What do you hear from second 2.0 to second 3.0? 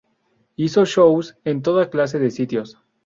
de sitios.